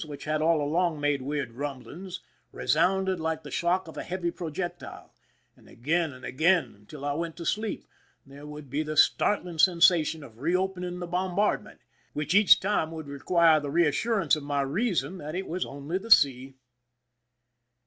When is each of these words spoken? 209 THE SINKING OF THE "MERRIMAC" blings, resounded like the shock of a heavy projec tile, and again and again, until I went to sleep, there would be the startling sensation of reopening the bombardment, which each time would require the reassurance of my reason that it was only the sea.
209 0.01 0.17
THE 0.17 0.17
SINKING 0.17 0.41
OF 0.43 0.55
THE 0.57 1.59
"MERRIMAC" 1.59 1.83
blings, 1.83 2.21
resounded 2.51 3.19
like 3.19 3.43
the 3.43 3.51
shock 3.51 3.87
of 3.87 3.95
a 3.97 4.01
heavy 4.01 4.31
projec 4.31 4.79
tile, 4.79 5.13
and 5.55 5.69
again 5.69 6.11
and 6.11 6.25
again, 6.25 6.73
until 6.75 7.05
I 7.05 7.13
went 7.13 7.37
to 7.37 7.45
sleep, 7.45 7.85
there 8.25 8.47
would 8.47 8.67
be 8.67 8.81
the 8.81 8.97
startling 8.97 9.59
sensation 9.59 10.23
of 10.23 10.39
reopening 10.39 10.97
the 10.97 11.05
bombardment, 11.05 11.81
which 12.13 12.33
each 12.33 12.59
time 12.59 12.89
would 12.89 13.07
require 13.07 13.59
the 13.59 13.69
reassurance 13.69 14.35
of 14.35 14.41
my 14.41 14.61
reason 14.63 15.19
that 15.19 15.35
it 15.35 15.45
was 15.47 15.67
only 15.67 15.99
the 15.99 16.09
sea. 16.09 16.55